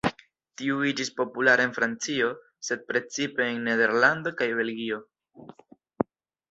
Tio 0.61 0.77
iĝis 0.91 1.11
populara 1.19 1.67
en 1.69 1.75
Francio, 1.75 2.31
sed 2.71 2.83
precipe 2.91 3.47
en 3.51 3.63
Nederlando 3.69 4.35
kaj 4.43 4.53
Belgio. 4.63 5.03